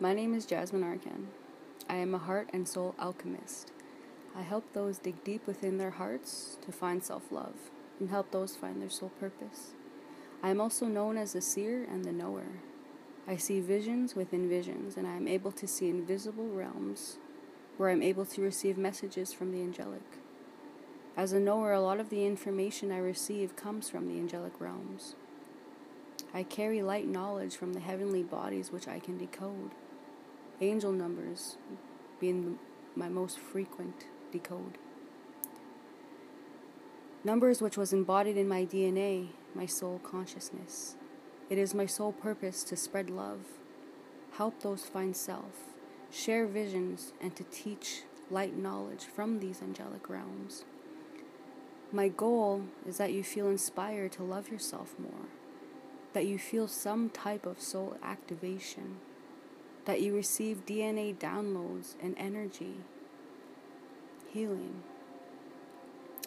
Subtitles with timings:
[0.00, 1.26] My name is Jasmine Arkan.
[1.88, 3.72] I am a heart and soul alchemist.
[4.36, 7.56] I help those dig deep within their hearts to find self love
[7.98, 9.72] and help those find their soul purpose.
[10.40, 12.46] I am also known as the seer and the knower.
[13.26, 17.18] I see visions within visions, and I am able to see invisible realms
[17.76, 20.18] where I'm able to receive messages from the angelic.
[21.16, 25.16] As a knower, a lot of the information I receive comes from the angelic realms.
[26.32, 29.72] I carry light knowledge from the heavenly bodies which I can decode.
[30.60, 31.56] Angel numbers
[32.18, 32.58] being
[32.96, 34.76] my most frequent decode.
[37.22, 40.96] Numbers which was embodied in my DNA, my soul consciousness.
[41.48, 43.40] It is my sole purpose to spread love,
[44.32, 45.74] help those find self,
[46.10, 50.64] share visions, and to teach light knowledge from these angelic realms.
[51.92, 55.28] My goal is that you feel inspired to love yourself more,
[56.14, 58.96] that you feel some type of soul activation,
[59.88, 62.74] that you receive DNA downloads and energy,
[64.28, 64.82] healing.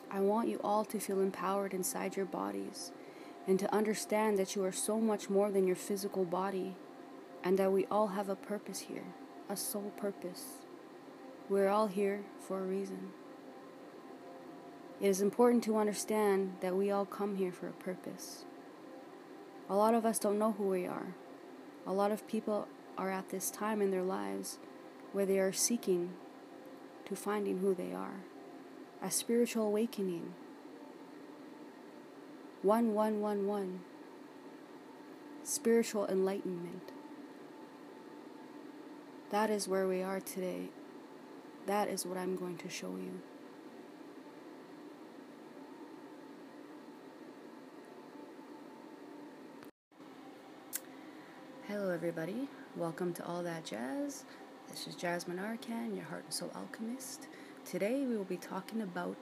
[0.10, 2.92] I want you all to feel empowered inside your bodies
[3.48, 6.76] and to understand that you are so much more than your physical body
[7.44, 9.06] and that we all have a purpose here,
[9.48, 10.44] a soul purpose.
[11.48, 13.12] We're all here for a reason.
[15.00, 18.44] It is important to understand that we all come here for a purpose.
[19.70, 21.14] A lot of us don't know who we are.
[21.86, 22.68] A lot of people
[23.02, 24.60] are at this time in their lives
[25.12, 26.12] where they are seeking
[27.06, 28.22] to finding who they are
[29.02, 30.34] a spiritual awakening.
[32.62, 33.80] 1111
[35.44, 36.92] Spiritual enlightenment.
[39.32, 40.70] That is where we are today.
[41.66, 43.22] That is what I'm going to show you.
[51.72, 52.50] Hello, everybody.
[52.76, 54.26] Welcome to All That Jazz.
[54.68, 57.30] This is Jasmine Arkan, your heart and soul alchemist.
[57.64, 59.16] Today we will be talking about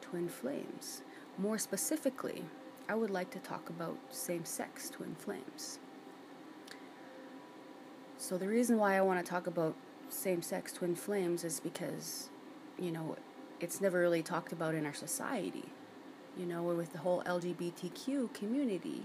[0.00, 1.02] twin flames.
[1.36, 2.42] More specifically,
[2.88, 5.78] I would like to talk about same sex twin flames.
[8.16, 9.76] So, the reason why I want to talk about
[10.08, 12.30] same sex twin flames is because,
[12.78, 13.16] you know,
[13.60, 15.66] it's never really talked about in our society.
[16.34, 19.02] You know, with the whole LGBTQ community,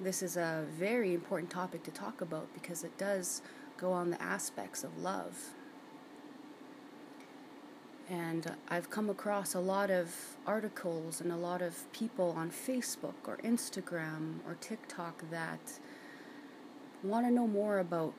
[0.00, 3.42] this is a very important topic to talk about because it does
[3.76, 5.54] go on the aspects of love
[8.10, 10.12] and I've come across a lot of
[10.44, 15.78] articles and a lot of people on Facebook or Instagram or TikTok that
[17.04, 18.12] want to know more about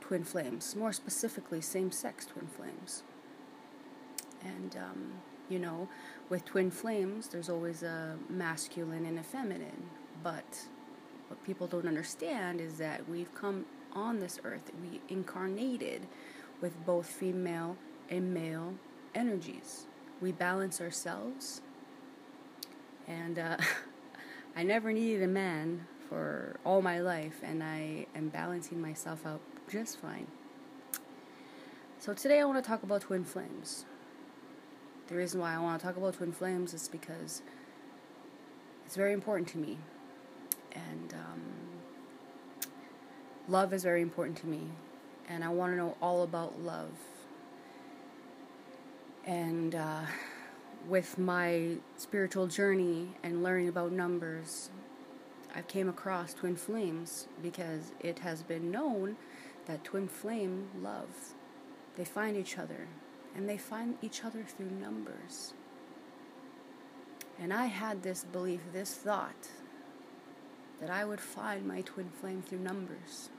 [0.00, 3.02] twin flames, more specifically same sex twin flames.
[4.42, 5.12] And, um,
[5.50, 5.88] you know,
[6.30, 9.90] with twin flames, there's always a masculine and a feminine.
[10.22, 10.64] But
[11.28, 16.06] what people don't understand is that we've come on this earth, we incarnated
[16.60, 17.76] with both female
[18.10, 18.74] and male
[19.14, 19.86] energies.
[20.20, 21.62] We balance ourselves.
[23.08, 23.56] And uh,
[24.56, 29.40] I never needed a man for all my life, and I am balancing myself out
[29.68, 30.28] just fine.
[31.98, 33.84] So today I want to talk about twin flames.
[35.08, 37.42] The reason why I want to talk about twin flames is because
[38.84, 39.78] it's very important to me.
[40.90, 41.40] And um,
[43.48, 44.68] love is very important to me.
[45.28, 46.92] And I want to know all about love
[49.26, 50.02] and uh,
[50.88, 54.70] with my spiritual journey and learning about numbers,
[55.54, 59.16] I came across twin flames because it has been known
[59.66, 61.34] that twin flame love.
[61.96, 62.86] They find each other,
[63.34, 65.54] and they find each other through numbers.
[67.40, 69.48] And I had this belief, this thought,
[70.80, 73.30] that I would find my twin flame through numbers.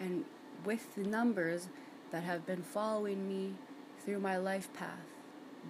[0.00, 0.24] And
[0.64, 1.68] with the numbers,
[2.12, 3.54] that have been following me
[4.04, 5.08] through my life path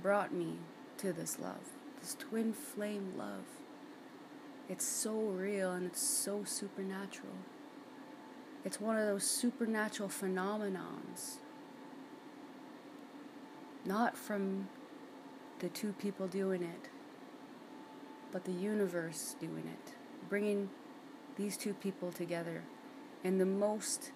[0.03, 0.59] brought me
[0.99, 1.71] to this love,
[2.01, 3.45] this twin flame love.
[4.69, 7.35] It's so real and it's so supernatural.
[8.65, 11.37] It's one of those supernatural phenomenons.
[13.85, 14.69] Not from
[15.61, 16.89] the two people doing it,
[18.33, 19.93] but the universe doing it,
[20.29, 20.71] bringing
[21.37, 22.63] these two people together
[23.23, 24.11] in the most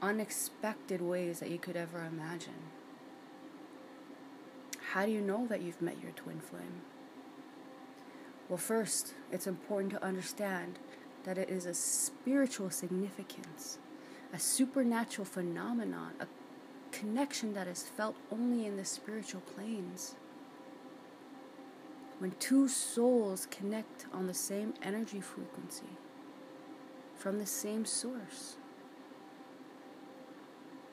[0.00, 2.54] unexpected ways that you could ever imagine.
[4.92, 6.82] How do you know that you've met your twin flame?
[8.48, 10.78] Well, first, it's important to understand
[11.24, 13.78] that it is a spiritual significance,
[14.32, 16.26] a supernatural phenomenon, a
[16.90, 20.14] connection that is felt only in the spiritual planes.
[22.18, 25.86] When two souls connect on the same energy frequency,
[27.14, 28.56] from the same source.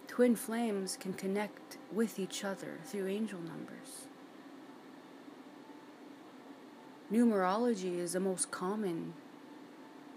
[0.07, 4.07] Twin flames can connect with each other through angel numbers.
[7.11, 9.13] Numerology is the most common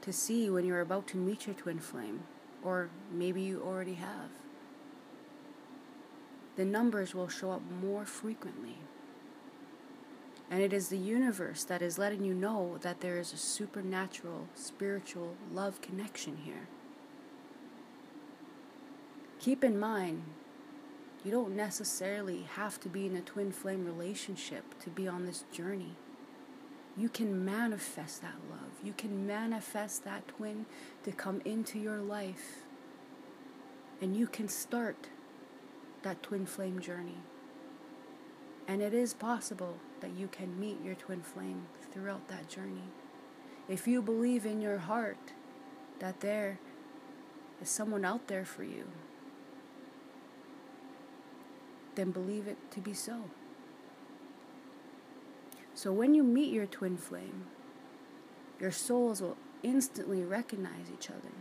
[0.01, 2.23] to see when you're about to meet your twin flame,
[2.63, 4.31] or maybe you already have.
[6.57, 8.79] The numbers will show up more frequently.
[10.51, 14.49] And it is the universe that is letting you know that there is a supernatural,
[14.55, 16.69] spiritual love connection here.
[19.39, 20.23] Keep in mind,
[21.25, 25.45] you don't necessarily have to be in a twin flame relationship to be on this
[25.53, 25.97] journey.
[26.97, 28.73] You can manifest that love.
[28.83, 30.67] You can manifest that twin
[31.05, 32.65] to come into your life.
[34.01, 35.09] And you can start
[36.03, 37.19] that twin flame journey.
[38.69, 42.93] And it is possible that you can meet your twin flame throughout that journey.
[43.67, 45.33] If you believe in your heart
[46.01, 46.61] that there
[47.63, 48.85] is someone out there for you,
[51.95, 53.25] then believe it to be so.
[55.75, 57.47] So when you meet your twin flame,
[58.61, 61.33] your souls will instantly recognize each other.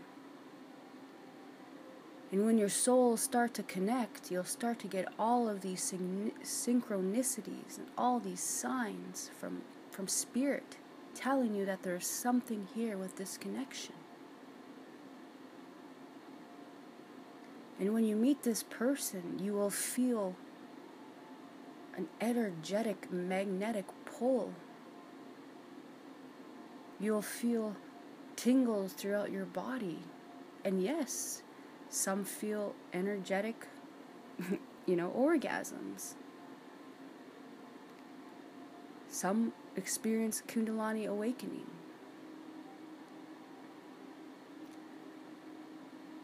[2.31, 6.33] And when your souls start to connect, you'll start to get all of these syn-
[6.43, 10.77] synchronicities and all these signs from, from spirit
[11.15, 13.95] telling you that there's something here with this connection.
[17.79, 20.35] And when you meet this person, you will feel
[21.95, 24.53] an energetic magnetic pull.
[26.99, 27.75] You'll feel
[28.35, 29.99] tingles throughout your body.
[30.65, 31.43] And yes,
[31.89, 33.67] some feel energetic,
[34.85, 36.13] you know, orgasms.
[39.09, 41.67] Some experience Kundalini awakening.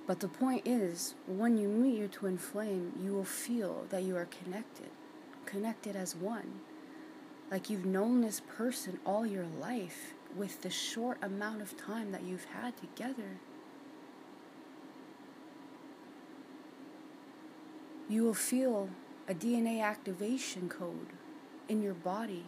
[0.05, 4.17] But the point is, when you meet your twin flame, you will feel that you
[4.17, 4.89] are connected,
[5.45, 6.59] connected as one.
[7.49, 12.23] Like you've known this person all your life with the short amount of time that
[12.23, 13.39] you've had together.
[18.13, 18.89] You will feel
[19.27, 21.13] a DNA activation code
[21.67, 22.45] in your body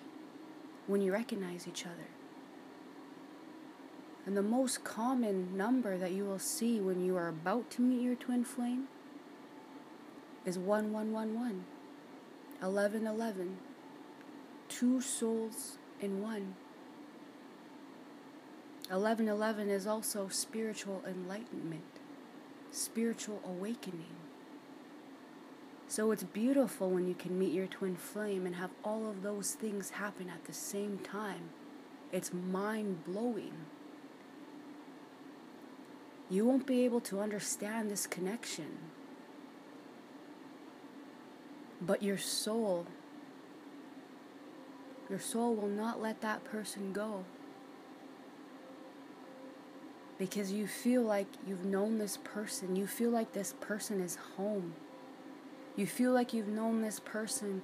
[0.85, 2.09] when you recognize each other.
[4.27, 8.01] And the most common number that you will see when you are about to meet
[8.01, 8.88] your twin flame
[10.45, 11.65] is 1111,
[12.59, 13.57] 1111,
[14.69, 16.56] two souls in one.
[18.89, 22.00] 1111 is also spiritual enlightenment,
[22.69, 24.25] spiritual awakening.
[25.87, 29.53] So it's beautiful when you can meet your twin flame and have all of those
[29.53, 31.49] things happen at the same time.
[32.11, 33.53] It's mind blowing.
[36.29, 38.77] You won't be able to understand this connection.
[41.79, 42.88] But your soul,
[45.09, 47.25] your soul will not let that person go.
[50.17, 54.73] Because you feel like you've known this person, you feel like this person is home.
[55.75, 57.62] You feel like you've known this person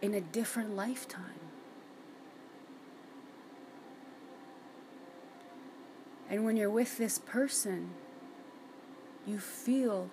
[0.00, 1.40] in a different lifetime.
[6.28, 7.90] And when you're with this person,
[9.26, 10.10] you feel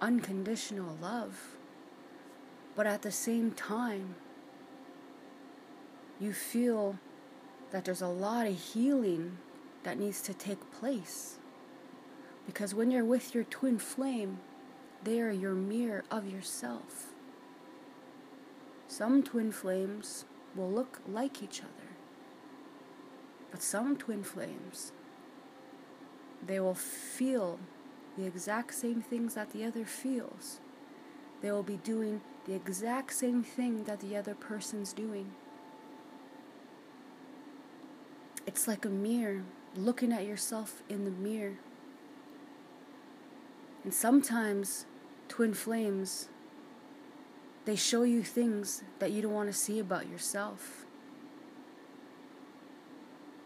[0.00, 1.56] unconditional love.
[2.76, 4.14] But at the same time,
[6.20, 6.98] you feel
[7.70, 9.38] that there's a lot of healing
[9.82, 11.38] that needs to take place.
[12.46, 14.38] Because when you're with your twin flame,
[15.08, 17.14] they are your mirror of yourself.
[18.86, 21.88] Some twin flames will look like each other,
[23.50, 24.92] but some twin flames,
[26.46, 27.58] they will feel
[28.18, 30.60] the exact same things that the other feels.
[31.40, 35.30] They will be doing the exact same thing that the other person's doing.
[38.46, 41.56] It's like a mirror, looking at yourself in the mirror.
[43.84, 44.84] And sometimes
[45.28, 46.28] twin flames,
[47.64, 50.86] they show you things that you don't want to see about yourself.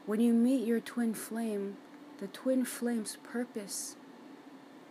[0.07, 1.77] When you meet your twin flame,
[2.19, 3.97] the twin flame's purpose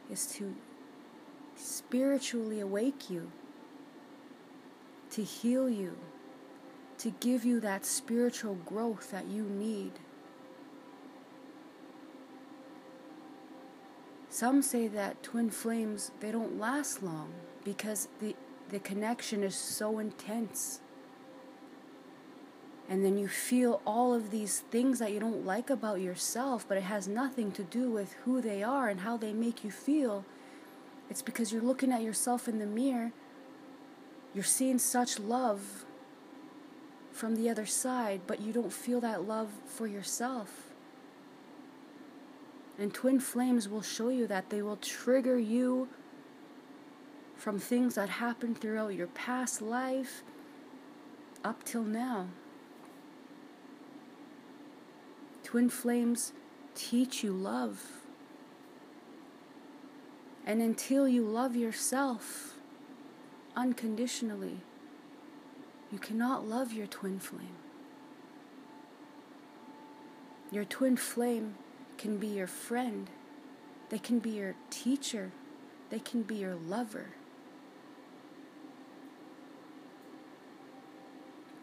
[0.09, 0.55] is to
[1.55, 3.31] spiritually awake you,
[5.11, 5.97] to heal you,
[6.97, 9.93] to give you that spiritual growth that you need.
[14.41, 17.31] Some say that twin flames they don't last long
[17.63, 18.35] because the
[18.71, 20.79] the connection is so intense.
[22.89, 26.75] And then you feel all of these things that you don't like about yourself, but
[26.75, 30.25] it has nothing to do with who they are and how they make you feel.
[31.07, 33.11] It's because you're looking at yourself in the mirror,
[34.33, 35.85] you're seeing such love
[37.11, 40.70] from the other side, but you don't feel that love for yourself.
[42.81, 45.87] And twin flames will show you that they will trigger you
[47.35, 50.23] from things that happened throughout your past life
[51.43, 52.29] up till now.
[55.43, 56.33] Twin flames
[56.73, 57.83] teach you love.
[60.43, 62.55] And until you love yourself
[63.55, 64.57] unconditionally,
[65.91, 67.57] you cannot love your twin flame.
[70.49, 71.53] Your twin flame
[72.01, 73.11] can be your friend,
[73.89, 75.31] they can be your teacher,
[75.91, 77.09] they can be your lover.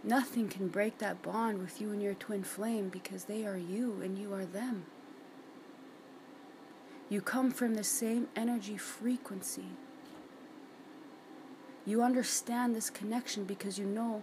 [0.05, 4.01] Nothing can break that bond with you and your twin flame because they are you
[4.01, 4.87] and you are them.
[7.09, 9.71] You come from the same energy frequency.
[11.85, 14.23] You understand this connection because you know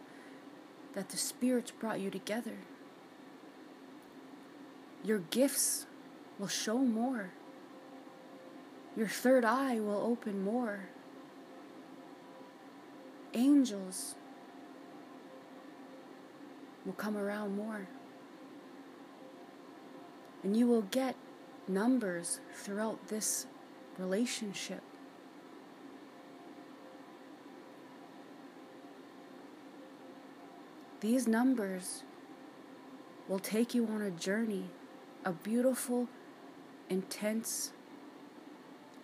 [0.93, 2.55] that the spirits brought you together.
[5.03, 5.87] Your gifts
[6.39, 7.31] will show more.
[8.95, 10.89] Your third eye will open more.
[13.33, 14.15] Angels
[16.85, 17.87] will come around more.
[20.43, 21.15] And you will get
[21.67, 23.47] numbers throughout this
[23.97, 24.81] relationship.
[31.01, 32.03] These numbers
[33.27, 34.65] will take you on a journey,
[35.23, 36.07] a beautiful,
[36.89, 37.71] intense,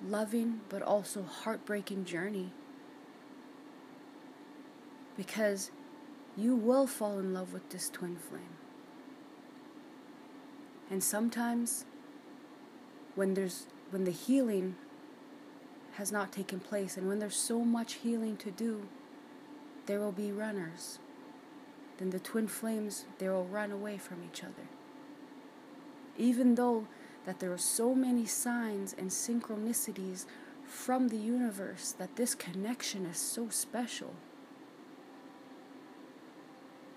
[0.04, 2.52] loving, but also heartbreaking journey.
[5.18, 5.72] Because
[6.38, 8.58] you will fall in love with this twin flame.
[10.90, 11.86] And sometimes
[13.16, 14.76] when there's when the healing
[15.94, 18.88] has not taken place and when there's so much healing to do,
[19.86, 21.00] there will be runners
[22.02, 24.68] then the twin flames they will run away from each other.
[26.18, 26.88] Even though
[27.26, 30.26] that there are so many signs and synchronicities
[30.66, 34.14] from the universe that this connection is so special.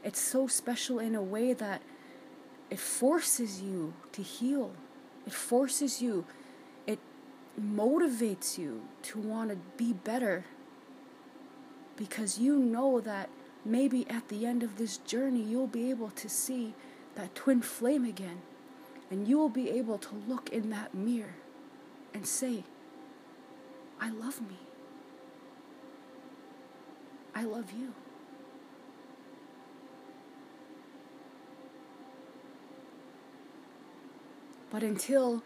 [0.03, 1.83] It's so special in a way that
[2.71, 4.73] it forces you to heal.
[5.27, 6.25] It forces you,
[6.87, 6.99] it
[7.61, 10.45] motivates you to want to be better
[11.97, 13.31] because you know that
[13.65, 16.75] maybe at the end of this journey, you'll be able to see
[17.15, 18.43] that twin flame again.
[19.15, 21.37] And you will be able to look in that mirror
[22.13, 22.65] and say,
[24.01, 24.57] I love me.
[27.33, 27.95] I love you.
[34.73, 35.45] But until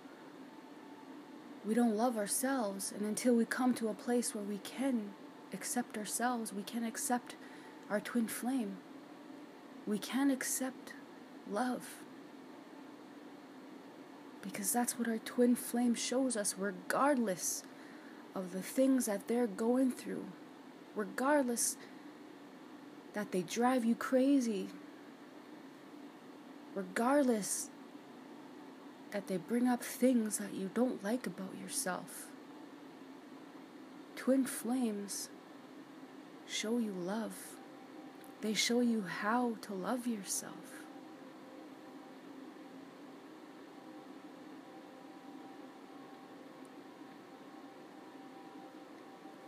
[1.62, 5.10] we don't love ourselves, and until we come to a place where we can
[5.52, 7.37] accept ourselves, we can accept
[7.90, 8.78] our twin flame.
[9.87, 10.94] We can accept
[11.50, 12.02] love.
[14.49, 17.62] Because that's what our twin flame shows us, regardless
[18.35, 20.25] of the things that they're going through,
[20.97, 21.76] regardless
[23.12, 24.69] that they drive you crazy,
[26.75, 27.69] regardless
[29.11, 32.28] that they bring up things that you don't like about yourself.
[34.17, 35.28] Twin flames
[36.47, 37.37] show you love.
[38.40, 40.77] They show you how to love yourself.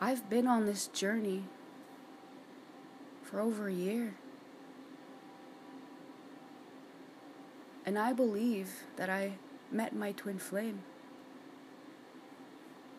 [0.00, 1.44] I've been on this journey
[3.22, 4.14] for over a year.
[7.84, 9.34] And I believe that I
[9.70, 10.82] met my twin flame.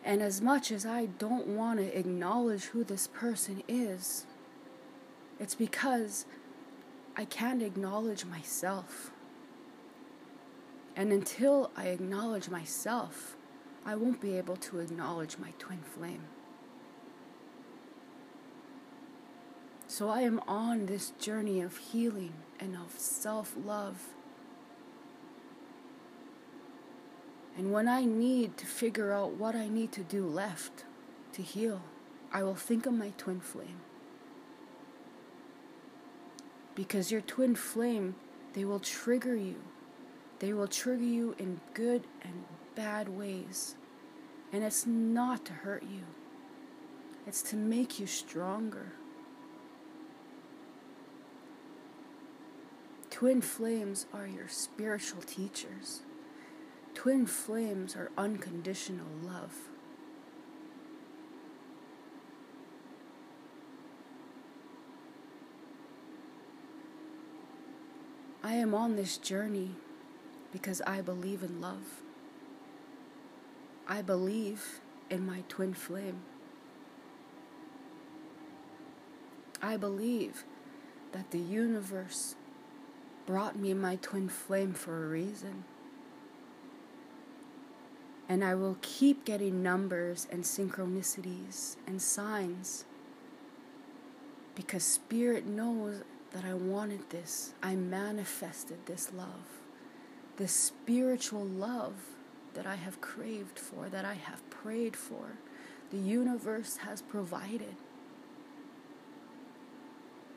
[0.03, 4.25] And as much as I don't want to acknowledge who this person is,
[5.39, 6.25] it's because
[7.17, 9.11] I can't acknowledge myself.
[10.95, 13.37] And until I acknowledge myself,
[13.85, 16.23] I won't be able to acknowledge my twin flame.
[20.01, 24.01] So I am on this journey of healing and of self love.
[27.55, 30.85] And when I need to figure out what I need to do left
[31.33, 31.83] to heal,
[32.33, 33.81] I will think of my twin flame.
[36.73, 38.15] Because your twin flame
[38.53, 39.61] they will trigger you.
[40.39, 43.75] They will trigger you in good and bad ways.
[44.51, 46.05] And it's not to hurt you.
[47.27, 48.93] It's to make you stronger
[53.21, 56.01] Twin flames are your spiritual teachers.
[56.95, 59.53] Twin flames are unconditional love.
[68.43, 69.75] I am on this journey
[70.51, 72.01] because I believe in love.
[73.87, 76.23] I believe in my twin flame.
[79.61, 80.43] I believe
[81.11, 82.33] that the universe
[83.25, 85.63] brought me my twin flame for a reason.
[88.27, 92.85] And I will keep getting numbers and synchronicities and signs
[94.55, 97.53] because Spirit knows that I wanted this.
[97.61, 99.61] I manifested this love,
[100.37, 101.93] this spiritual love
[102.53, 105.33] that I have craved for, that I have prayed for.
[105.89, 107.75] The universe has provided.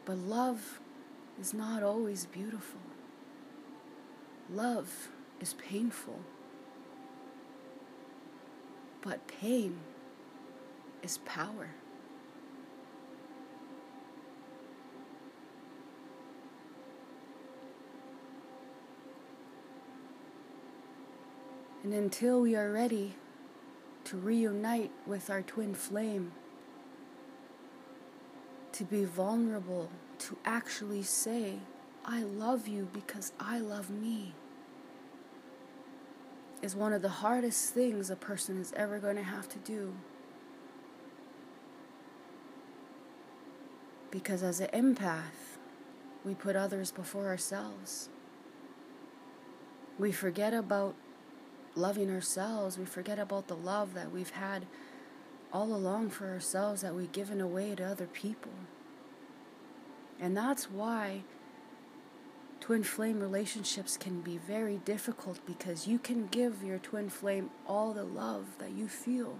[0.04, 0.80] But love
[1.40, 2.80] is not always beautiful.
[4.50, 5.08] Love
[5.40, 6.20] is painful.
[9.02, 9.78] But pain
[11.02, 11.70] is power.
[21.82, 23.14] And until we are ready
[24.04, 26.32] to reunite with our twin flame,
[28.72, 29.90] to be vulnerable,
[30.20, 31.54] to actually say,
[32.04, 34.34] I love you because I love me,
[36.62, 39.94] is one of the hardest things a person is ever going to have to do.
[44.10, 45.58] Because as an empath,
[46.24, 48.08] we put others before ourselves.
[49.98, 50.94] We forget about
[51.74, 54.66] loving ourselves, we forget about the love that we've had
[55.52, 58.52] all along for ourselves that we've given away to other people.
[60.20, 61.22] And that's why
[62.60, 67.92] twin flame relationships can be very difficult because you can give your twin flame all
[67.92, 69.38] the love that you feel,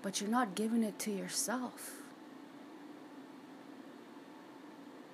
[0.00, 2.02] but you're not giving it to yourself.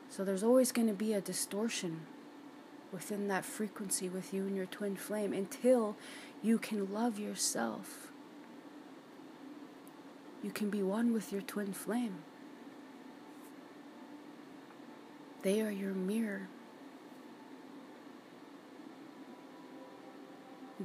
[0.08, 2.00] So there's always going to be a distortion
[2.92, 5.96] within that frequency with you and your twin flame until
[6.42, 8.12] you can love yourself.
[10.42, 12.18] You can be one with your twin flame.
[15.42, 16.48] They are your mirror.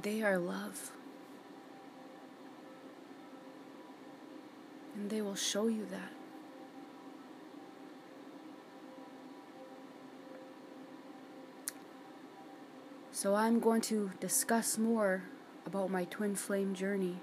[0.00, 0.92] They are love.
[4.94, 6.12] And they will show you that.
[13.12, 15.24] So I'm going to discuss more
[15.64, 17.16] about my twin flame journey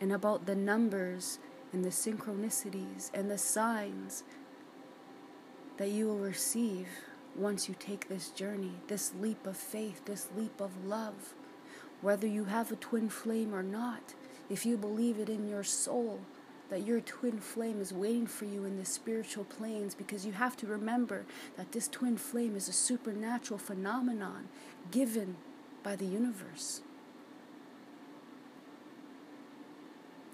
[0.00, 1.38] and about the numbers
[1.72, 4.22] and the synchronicities and the signs
[5.76, 6.88] that you will receive
[7.34, 11.34] once you take this journey, this leap of faith, this leap of love.
[12.00, 14.14] Whether you have a twin flame or not,
[14.48, 16.20] if you believe it in your soul,
[16.68, 20.56] that your twin flame is waiting for you in the spiritual planes because you have
[20.56, 21.24] to remember
[21.56, 24.48] that this twin flame is a supernatural phenomenon
[24.90, 25.36] given
[25.82, 26.80] by the universe.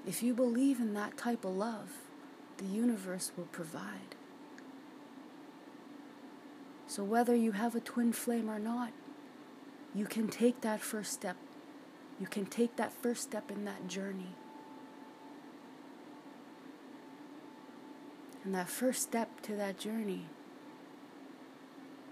[0.07, 1.90] If you believe in that type of love,
[2.57, 4.16] the universe will provide.
[6.92, 8.92] So, whether you have a twin flame or not,
[9.94, 11.38] you can take that first step.
[12.20, 14.35] You can take that first step in that journey.
[18.44, 20.26] And that first step to that journey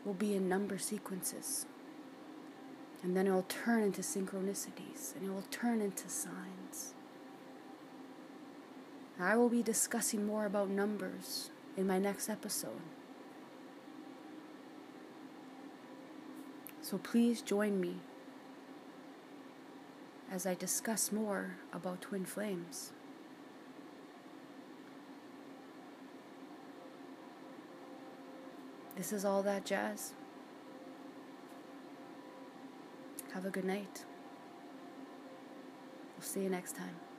[0.06, 1.66] will be in number sequences.
[3.02, 6.94] And then it will turn into synchronicities and it will turn into signs.
[9.18, 12.80] I will be discussing more about numbers in my next episode.
[16.90, 17.98] So please join me
[20.28, 22.90] as I discuss more about twin flames.
[28.96, 30.14] This is all that jazz.
[33.34, 34.04] Have a good night.
[36.16, 37.09] We'll see you next time.